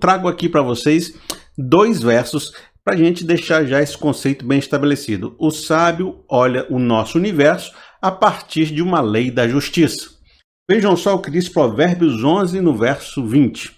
[0.00, 1.14] trago aqui para vocês
[1.56, 2.52] dois versos
[2.84, 5.34] para a gente deixar já esse conceito bem estabelecido.
[5.38, 10.10] O sábio olha o nosso universo a partir de uma lei da justiça.
[10.70, 13.74] Vejam só o que diz Provérbios 11, no verso 20.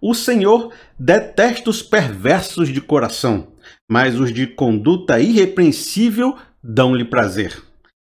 [0.00, 3.52] O Senhor detesta os perversos de coração,
[3.90, 7.62] mas os de conduta irrepreensível dão-lhe prazer.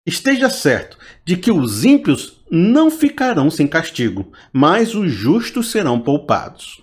[0.06, 6.82] Esteja certo de que os ímpios não ficarão sem castigo, mas os justos serão poupados.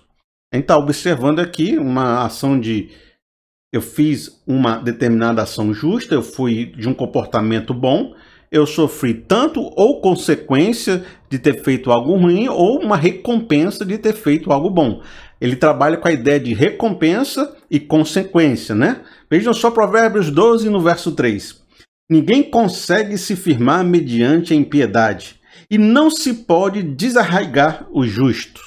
[0.52, 2.90] Está observando aqui uma ação de.
[3.72, 8.14] Eu fiz uma determinada ação justa, eu fui de um comportamento bom,
[8.52, 14.12] eu sofri tanto ou consequência de ter feito algo ruim ou uma recompensa de ter
[14.12, 15.02] feito algo bom.
[15.40, 19.00] Ele trabalha com a ideia de recompensa e consequência, né?
[19.28, 21.60] Vejam só Provérbios 12, no verso 3.
[22.08, 28.60] Ninguém consegue se firmar mediante a impiedade, e não se pode desarraigar o justo.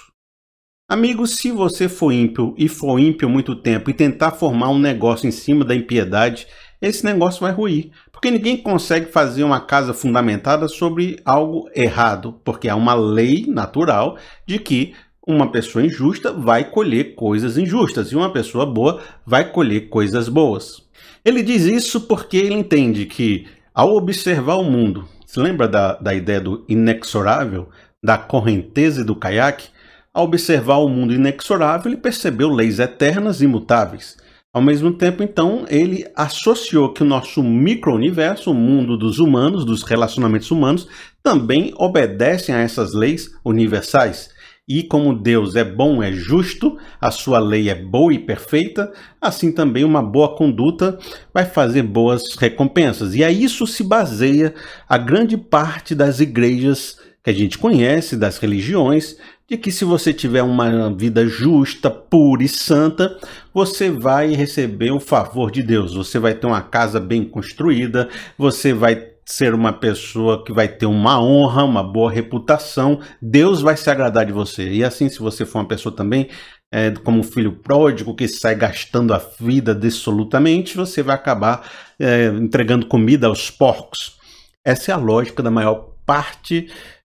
[0.90, 5.28] Amigo, se você for ímpio e for ímpio muito tempo e tentar formar um negócio
[5.28, 6.48] em cima da impiedade,
[6.82, 7.92] esse negócio vai ruir.
[8.12, 14.18] Porque ninguém consegue fazer uma casa fundamentada sobre algo errado, porque há uma lei natural
[14.46, 14.94] de que
[15.28, 20.82] uma pessoa injusta vai colher coisas injustas e uma pessoa boa vai colher coisas boas.
[21.26, 23.46] Ele diz isso porque ele entende que,
[23.78, 27.70] ao observar o mundo, se lembra da, da ideia do inexorável,
[28.04, 29.70] da correnteza e do caiaque?
[30.12, 34.18] Ao observar o mundo inexorável, ele percebeu leis eternas e imutáveis.
[34.52, 39.84] Ao mesmo tempo, então, ele associou que o nosso micro-universo, o mundo dos humanos, dos
[39.84, 40.88] relacionamentos humanos,
[41.22, 44.32] também obedecem a essas leis universais.
[44.68, 49.50] E como Deus é bom, é justo, a sua lei é boa e perfeita, assim
[49.50, 51.00] também uma boa conduta
[51.34, 53.16] vai fazer boas recompensas.
[53.16, 54.54] E a isso se baseia
[54.90, 59.16] a grande parte das igrejas que a gente conhece, das religiões,
[59.50, 63.18] de que se você tiver uma vida justa, pura e santa,
[63.54, 65.94] você vai receber o favor de Deus.
[65.94, 70.86] Você vai ter uma casa bem construída, você vai ser uma pessoa que vai ter
[70.86, 74.70] uma honra, uma boa reputação, Deus vai se agradar de você.
[74.70, 76.30] E assim, se você for uma pessoa também
[76.72, 82.86] é, como filho pródigo que sai gastando a vida dissolutamente, você vai acabar é, entregando
[82.86, 84.18] comida aos porcos.
[84.66, 86.70] Essa é a lógica da maior parte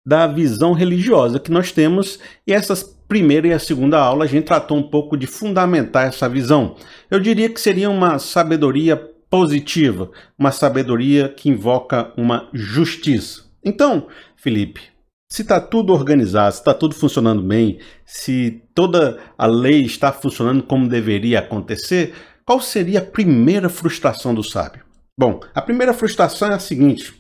[0.08, 2.18] da visão religiosa que nós temos
[2.48, 6.30] e essas primeira e a segunda aula a gente tratou um pouco de fundamentar essa
[6.30, 6.76] visão.
[7.12, 13.44] Eu diria que seria uma sabedoria positiva, uma sabedoria que invoca uma justiça.
[13.64, 14.82] Então, Felipe,
[15.30, 20.64] se está tudo organizado, se está tudo funcionando bem, se toda a lei está funcionando
[20.64, 22.14] como deveria acontecer,
[22.46, 24.84] qual seria a primeira frustração do sábio?
[25.20, 27.14] Bom, a primeira frustração é a seguinte: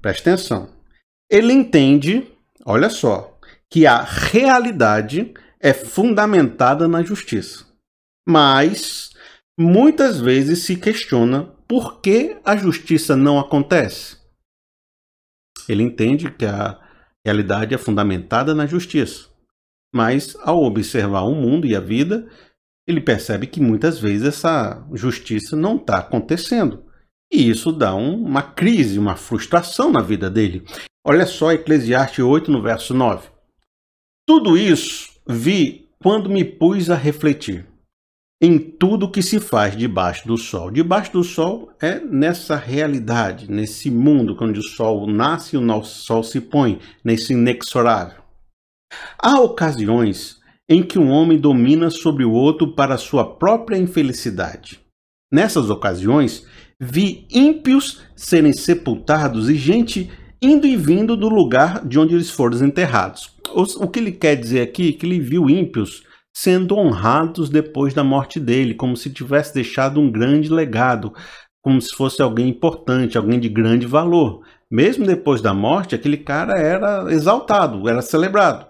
[0.00, 0.74] preste atenção
[1.30, 2.26] ele entende,
[2.64, 3.36] olha só,
[3.70, 7.64] que a realidade é fundamentada na justiça.
[8.26, 9.10] Mas
[9.58, 14.18] muitas vezes se questiona por que a justiça não acontece.
[15.68, 16.80] Ele entende que a
[17.24, 19.28] realidade é fundamentada na justiça.
[19.94, 22.28] Mas ao observar o mundo e a vida,
[22.86, 26.84] ele percebe que muitas vezes essa justiça não está acontecendo.
[27.32, 30.64] E isso dá um, uma crise, uma frustração na vida dele.
[31.06, 33.28] Olha só Eclesiastes 8, no verso 9.
[34.26, 37.66] Tudo isso vi quando me pus a refletir
[38.44, 40.70] em tudo que se faz debaixo do sol.
[40.70, 46.22] Debaixo do sol é nessa realidade, nesse mundo onde o sol nasce e o sol
[46.22, 48.22] se põe, nesse inexorável.
[49.18, 54.78] Há ocasiões em que um homem domina sobre o outro para sua própria infelicidade.
[55.32, 56.46] Nessas ocasiões,
[56.78, 60.10] vi ímpios serem sepultados e gente
[60.42, 63.32] indo e vindo do lugar de onde eles foram enterrados.
[63.54, 66.02] O que ele quer dizer aqui é que ele viu ímpios
[66.34, 71.14] sendo honrados depois da morte dele, como se tivesse deixado um grande legado,
[71.62, 74.44] como se fosse alguém importante, alguém de grande valor.
[74.70, 78.66] Mesmo depois da morte, aquele cara era exaltado, era celebrado.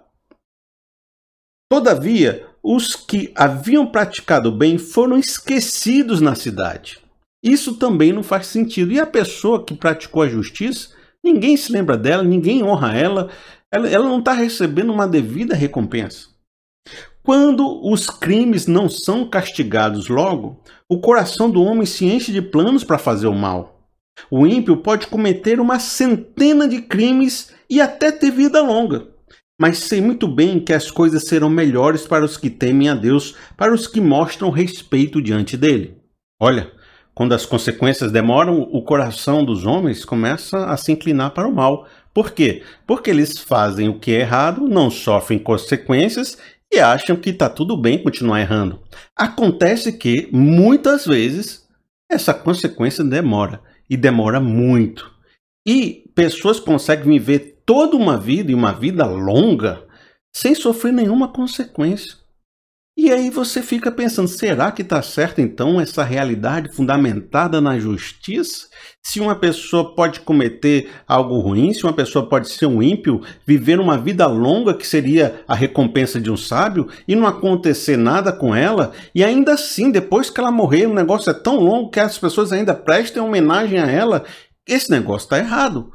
[1.71, 7.01] Todavia, os que haviam praticado bem foram esquecidos na cidade.
[7.43, 8.93] Isso também não faz sentido.
[8.93, 10.95] E a pessoa que praticou a justiça
[11.25, 13.31] Ninguém se lembra dela, ninguém honra ela,
[13.73, 16.29] ela, ela não está recebendo uma devida recompensa.
[17.25, 22.85] Quando os crimes não são castigados logo, o coração do homem se enche de planos
[22.85, 23.89] para fazer o mal.
[24.31, 29.09] O ímpio pode cometer uma centena de crimes e até ter vida longa.
[29.59, 33.35] Mas sei muito bem que as coisas serão melhores para os que temem a Deus,
[33.57, 35.97] para os que mostram respeito diante dele.
[36.39, 36.71] Olha,
[37.15, 41.87] quando as consequências demoram, o coração dos homens começa a se inclinar para o mal.
[42.13, 42.63] Por quê?
[42.87, 46.37] Porque eles fazem o que é errado, não sofrem consequências
[46.73, 48.81] e acham que está tudo bem continuar errando.
[49.17, 51.67] Acontece que, muitas vezes,
[52.11, 55.13] essa consequência demora, e demora muito.
[55.67, 59.87] E pessoas conseguem viver toda uma vida, e uma vida longa,
[60.35, 62.24] sem sofrer nenhuma consequência.
[62.97, 68.69] E aí você fica pensando, será que está certo então essa realidade fundamentada na justiça?
[69.03, 73.81] Se uma pessoa pode cometer algo ruim, se uma pessoa pode ser um ímpio, viver
[73.81, 78.55] uma vida longa que seria a recompensa de um sábio e não acontecer nada com
[78.55, 82.17] ela, e ainda assim, depois que ela morrer, o negócio é tão longo que as
[82.17, 84.25] pessoas ainda prestem homenagem a ela,
[84.69, 85.91] esse negócio está errado.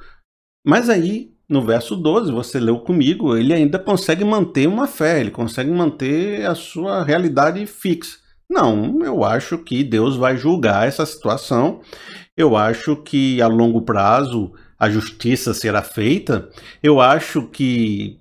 [0.65, 5.31] Mas aí no verso 12, você leu comigo, ele ainda consegue manter uma fé, ele
[5.31, 8.17] consegue manter a sua realidade fixa.
[8.47, 11.81] Não, eu acho que Deus vai julgar essa situação.
[12.37, 16.49] Eu acho que a longo prazo a justiça será feita.
[16.81, 18.19] Eu acho que,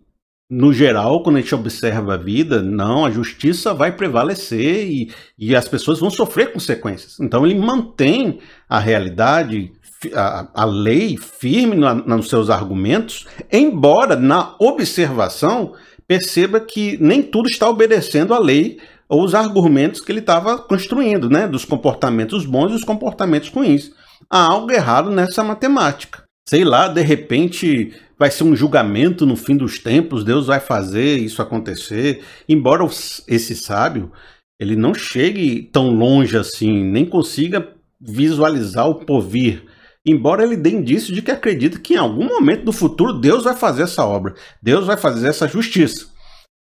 [0.51, 5.55] no geral, quando a gente observa a vida, não, a justiça vai prevalecer e, e
[5.55, 7.21] as pessoas vão sofrer consequências.
[7.21, 9.73] Então ele mantém a realidade
[10.15, 15.75] a, a lei firme na, nos seus argumentos, embora na observação
[16.07, 18.79] perceba que nem tudo está obedecendo à lei
[19.09, 23.91] ou os argumentos que ele estava construindo, né, dos comportamentos bons e os comportamentos ruins.
[24.31, 26.23] Há algo errado nessa matemática.
[26.49, 31.19] Sei lá, de repente vai ser um julgamento no fim dos tempos, Deus vai fazer
[31.19, 32.23] isso acontecer.
[32.49, 32.85] Embora
[33.27, 34.13] esse sábio
[34.61, 37.69] ele não chegue tão longe assim, nem consiga
[38.01, 39.63] visualizar o porvir
[40.05, 43.55] embora ele dê indício de que acredita que em algum momento do futuro Deus vai
[43.55, 46.07] fazer essa obra, Deus vai fazer essa justiça.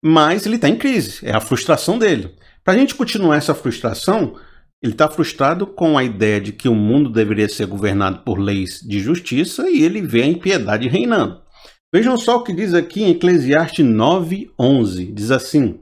[0.02, 2.34] Mas ele está em crise, é a frustração dele.
[2.64, 4.34] Para a gente continuar essa frustração,
[4.82, 8.80] ele está frustrado com a ideia de que o mundo deveria ser governado por leis
[8.80, 11.40] de justiça e ele vê a impiedade reinando.
[11.92, 15.80] Vejam só o que diz aqui em Eclesiastes 9:11, diz assim: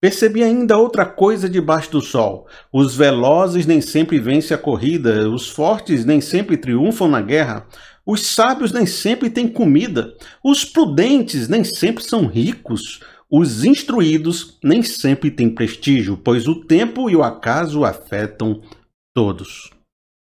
[0.00, 2.46] Percebi ainda outra coisa debaixo do sol.
[2.72, 7.66] Os velozes nem sempre vencem a corrida, os fortes nem sempre triunfam na guerra,
[8.04, 10.14] os sábios nem sempre têm comida,
[10.44, 13.00] os prudentes nem sempre são ricos,
[13.30, 18.60] os instruídos nem sempre têm prestígio, pois o tempo e o acaso afetam
[19.14, 19.70] todos.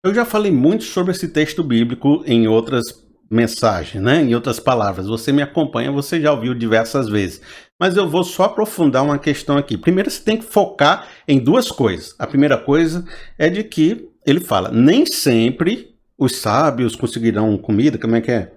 [0.05, 4.22] Eu já falei muito sobre esse texto bíblico em outras mensagens, né?
[4.22, 7.40] Em outras palavras, você me acompanha, você já ouviu diversas vezes.
[7.78, 9.76] Mas eu vou só aprofundar uma questão aqui.
[9.76, 12.14] Primeiro, você tem que focar em duas coisas.
[12.19, 13.04] A primeira coisa
[13.38, 17.98] é de que ele fala: nem sempre os sábios conseguirão comida.
[17.98, 18.52] Como é que é?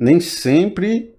[0.00, 1.14] Nem sempre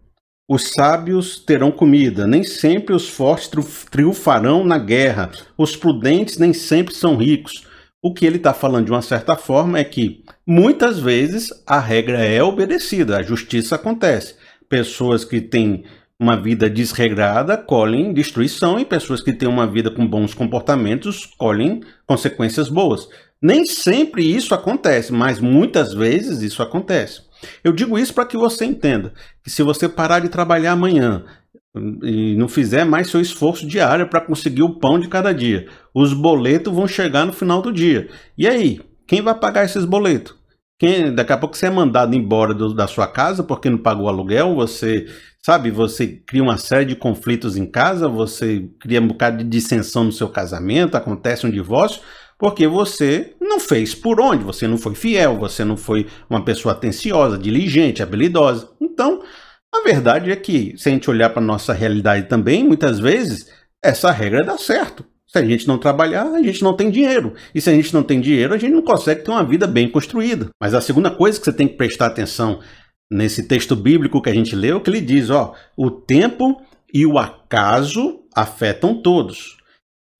[0.49, 3.49] os sábios terão comida, nem sempre os fortes
[3.89, 7.65] triunfarão na guerra, os prudentes nem sempre são ricos.
[8.05, 12.19] O que ele está falando de uma certa forma é que muitas vezes a regra
[12.19, 14.35] é obedecida, a justiça acontece.
[14.67, 15.85] Pessoas que têm
[16.19, 21.79] uma vida desregrada colhem destruição e pessoas que têm uma vida com bons comportamentos colhem
[22.05, 23.07] consequências boas.
[23.41, 27.21] Nem sempre isso acontece, mas muitas vezes isso acontece.
[27.63, 31.23] Eu digo isso para que você entenda que se você parar de trabalhar amanhã
[32.03, 36.13] e não fizer mais seu esforço diário para conseguir o pão de cada dia, os
[36.13, 38.09] boletos vão chegar no final do dia.
[38.37, 40.35] E aí, quem vai pagar esses boletos?
[40.79, 44.07] Quem, daqui a pouco você é mandado embora do, da sua casa porque não pagou
[44.07, 45.07] aluguel, você
[45.45, 50.05] Sabe, você cria uma série de conflitos em casa, você cria um bocado de dissensão
[50.05, 52.01] no seu casamento, acontece um divórcio,
[52.39, 56.73] porque você não fez por onde, você não foi fiel, você não foi uma pessoa
[56.73, 58.69] atenciosa, diligente, habilidosa.
[58.79, 59.21] Então,
[59.73, 63.51] a verdade é que, se a gente olhar para a nossa realidade também, muitas vezes,
[63.83, 65.03] essa regra dá certo.
[65.27, 67.33] Se a gente não trabalhar, a gente não tem dinheiro.
[67.55, 69.89] E se a gente não tem dinheiro, a gente não consegue ter uma vida bem
[69.89, 70.49] construída.
[70.61, 72.59] Mas a segunda coisa que você tem que prestar atenção
[73.11, 76.61] nesse texto bíblico que a gente leu, que ele diz, ó, o tempo
[76.93, 79.57] e o acaso afetam todos.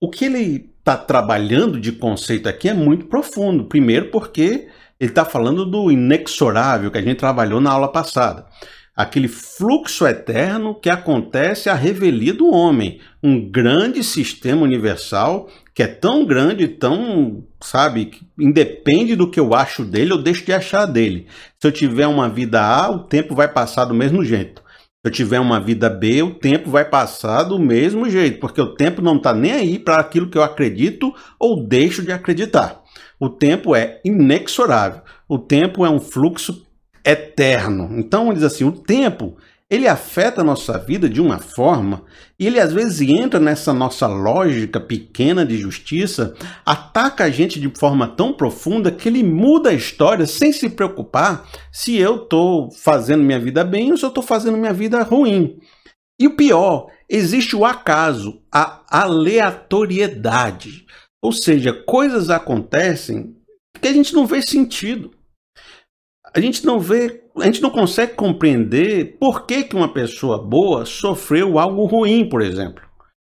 [0.02, 3.66] O que ele está trabalhando de conceito aqui é muito profundo.
[3.66, 4.68] Primeiro porque
[5.00, 8.48] ele está falando do inexorável que a gente trabalhou na aula passada
[8.96, 15.88] aquele fluxo eterno que acontece à revelia do homem, um grande sistema universal que é
[15.88, 20.86] tão grande, tão, sabe, que independe do que eu acho dele, eu deixo de achar
[20.86, 21.26] dele.
[21.60, 24.62] Se eu tiver uma vida A, o tempo vai passar do mesmo jeito.
[24.62, 28.76] Se eu tiver uma vida B, o tempo vai passar do mesmo jeito, porque o
[28.76, 32.84] tempo não está nem aí para aquilo que eu acredito ou deixo de acreditar.
[33.20, 35.02] O tempo é inexorável.
[35.28, 36.66] O tempo é um fluxo
[37.06, 37.90] eterno.
[37.98, 39.38] Então, diz assim, o tempo,
[39.70, 42.04] ele afeta a nossa vida de uma forma,
[42.38, 47.72] e ele às vezes entra nessa nossa lógica pequena de justiça, ataca a gente de
[47.78, 53.24] forma tão profunda que ele muda a história sem se preocupar se eu estou fazendo
[53.24, 55.58] minha vida bem ou se eu estou fazendo minha vida ruim.
[56.20, 60.86] E o pior, existe o acaso, a aleatoriedade.
[61.22, 63.36] Ou seja, coisas acontecem
[63.82, 65.12] que a gente não vê sentido.
[66.36, 70.86] A gente não vê, a gente não consegue compreender por que, que uma pessoa boa
[70.86, 72.84] sofreu algo ruim, por exemplo.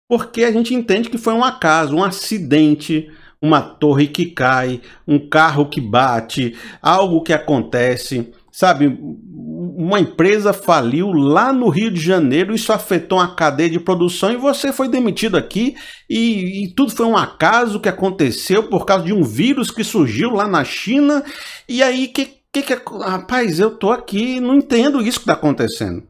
[0.08, 3.08] Porque a gente entende que foi um acaso, um acidente,
[3.40, 8.32] uma torre que cai, um carro que bate, algo que acontece.
[8.50, 14.32] Sabe, uma empresa faliu lá no Rio de Janeiro, isso afetou a cadeia de produção
[14.32, 15.76] e você foi demitido aqui
[16.08, 20.30] e, e, tudo foi um acaso que aconteceu por causa de um vírus que surgiu
[20.30, 21.22] lá na China.
[21.68, 22.30] E aí, que,
[22.62, 26.02] que, que rapaz, eu tô aqui, não entendo isso que está acontecendo.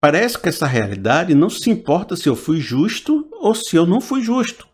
[0.00, 4.00] Parece que essa realidade não se importa se eu fui justo ou se eu não
[4.00, 4.66] fui justo.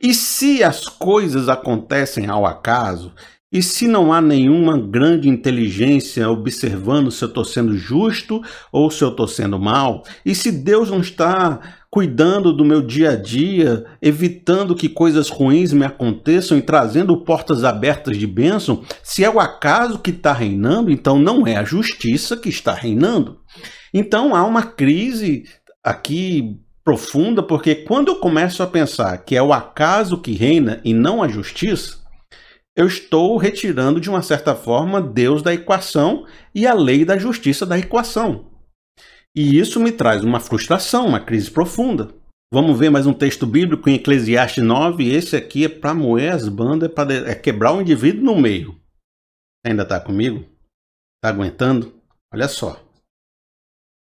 [0.00, 3.12] E se as coisas acontecem ao acaso,
[3.52, 9.02] e se não há nenhuma grande inteligência observando se eu estou sendo justo ou se
[9.02, 13.84] eu estou sendo mal, e se Deus não está cuidando do meu dia a dia,
[14.00, 19.40] evitando que coisas ruins me aconteçam e trazendo portas abertas de bênção, se é o
[19.40, 23.40] acaso que está reinando, então não é a justiça que está reinando.
[23.92, 25.44] Então há uma crise
[25.82, 30.94] aqui profunda, porque quando eu começo a pensar que é o acaso que reina e
[30.94, 31.98] não a justiça,
[32.76, 37.66] eu estou retirando de uma certa forma Deus da equação e a lei da justiça
[37.66, 38.49] da equação.
[39.34, 42.12] E isso me traz uma frustração, uma crise profunda.
[42.52, 45.08] Vamos ver mais um texto bíblico em Eclesiastes 9.
[45.08, 48.80] Esse aqui é para moer as bandas, é para é quebrar o indivíduo no meio.
[49.64, 50.40] Ainda está comigo?
[51.18, 51.94] Está aguentando?
[52.34, 52.84] Olha só.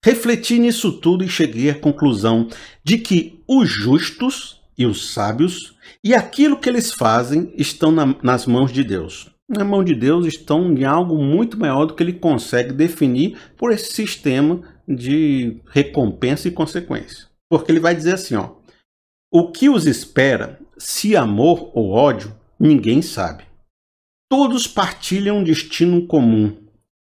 [0.04, 2.48] Refleti nisso tudo e cheguei à conclusão
[2.82, 8.46] de que os justos e os sábios e aquilo que eles fazem estão na, nas
[8.46, 9.30] mãos de Deus.
[9.50, 13.72] Na mão de Deus estão em algo muito maior do que ele consegue definir por
[13.72, 17.28] esse sistema de recompensa e consequência.
[17.50, 18.56] Porque ele vai dizer assim, ó:
[19.32, 23.46] O que os espera, se amor ou ódio, ninguém sabe.
[24.30, 26.58] Todos partilham um destino comum: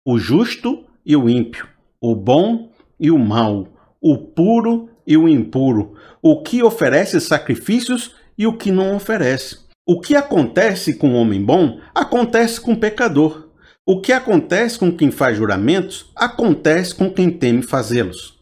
[0.05, 1.67] o justo e o ímpio,
[1.99, 3.67] o bom e o mal,
[3.99, 9.66] o puro e o impuro, o que oferece sacrifícios e o que não oferece.
[9.87, 13.47] O que acontece com o homem bom, acontece com o pecador.
[13.85, 18.37] O que acontece com quem faz juramentos, acontece com quem teme fazê-los.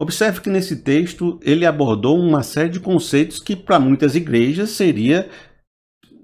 [0.00, 5.30] Observe que nesse texto ele abordou uma série de conceitos que para muitas igrejas seria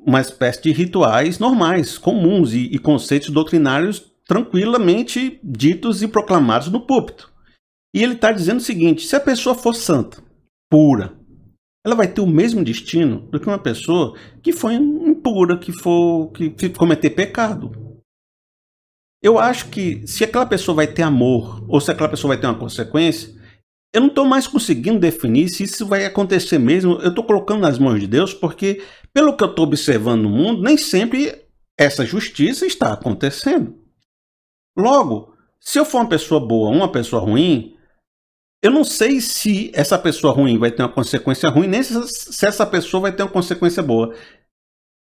[0.05, 6.81] uma espécie de rituais normais, comuns e, e conceitos doutrinários tranquilamente ditos e proclamados no
[6.81, 7.33] púlpito.
[7.95, 10.21] E ele está dizendo o seguinte: se a pessoa for santa,
[10.69, 11.22] pura,
[11.85, 16.31] ela vai ter o mesmo destino do que uma pessoa que foi impura, que for
[16.31, 17.73] que cometer pecado.
[19.23, 22.47] Eu acho que se aquela pessoa vai ter amor ou se aquela pessoa vai ter
[22.47, 23.33] uma consequência,
[23.93, 26.95] eu não estou mais conseguindo definir se isso vai acontecer mesmo.
[26.95, 30.63] Eu estou colocando nas mãos de Deus porque, pelo que eu estou observando no mundo,
[30.63, 31.45] nem sempre
[31.79, 33.77] essa justiça está acontecendo.
[34.77, 37.77] Logo, se eu for uma pessoa boa, uma pessoa ruim,
[38.63, 42.65] eu não sei se essa pessoa ruim vai ter uma consequência ruim, nem se, essa
[42.65, 44.15] pessoa vai ter uma consequência boa.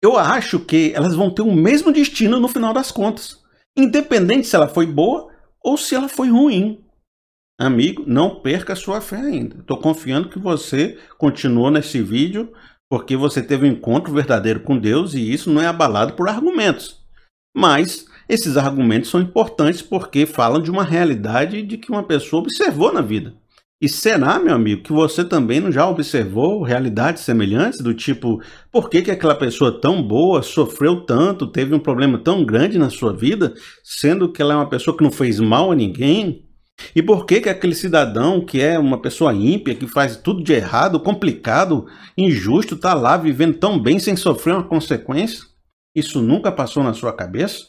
[0.02, 3.40] Eu acho que elas vão ter o mesmo destino no final das contas,
[3.76, 5.32] independente se ela foi boa
[5.62, 6.84] ou se ela foi ruim.
[7.56, 9.60] Amigo, não perca sua fé ainda.
[9.60, 12.52] Estou confiando que você continuou nesse vídeo
[12.90, 17.00] porque você teve um encontro verdadeiro com Deus e isso não é abalado por argumentos.
[17.56, 22.92] Mas esses argumentos são importantes porque falam de uma realidade de que uma pessoa observou
[22.92, 23.34] na vida.
[23.84, 28.40] E será, meu amigo, que você também não já observou realidades semelhantes do tipo,
[28.72, 32.88] por que, que aquela pessoa tão boa sofreu tanto, teve um problema tão grande na
[32.88, 36.46] sua vida, sendo que ela é uma pessoa que não fez mal a ninguém?
[36.96, 40.54] E por que, que aquele cidadão que é uma pessoa ímpia, que faz tudo de
[40.54, 41.84] errado, complicado,
[42.16, 45.44] injusto, está lá vivendo tão bem sem sofrer uma consequência?
[45.94, 47.66] Isso nunca passou na sua cabeça?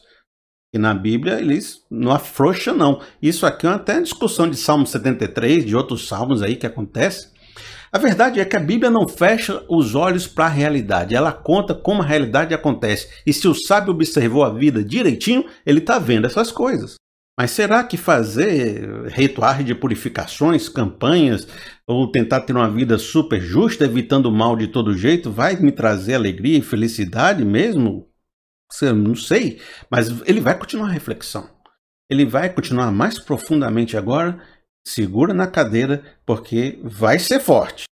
[0.75, 2.99] E na Bíblia eles não afrouxam, não.
[3.21, 7.29] Isso aqui é até discussão de Salmo 73, de outros salmos aí que acontece.
[7.93, 11.73] A verdade é que a Bíblia não fecha os olhos para a realidade, ela conta
[11.73, 13.07] como a realidade acontece.
[13.25, 16.95] E se o sábio observou a vida direitinho, ele está vendo essas coisas.
[17.39, 21.47] Mas será que fazer rituais de purificações, campanhas,
[21.87, 25.71] ou tentar ter uma vida super justa, evitando o mal de todo jeito, vai me
[25.71, 28.09] trazer alegria e felicidade mesmo?
[28.93, 31.49] Não sei, mas ele vai continuar a reflexão.
[32.09, 34.39] Ele vai continuar mais profundamente agora.
[34.87, 37.85] Segura na cadeira, porque vai ser forte.